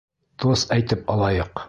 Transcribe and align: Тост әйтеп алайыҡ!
Тост 0.43 0.73
әйтеп 0.77 1.15
алайыҡ! 1.17 1.57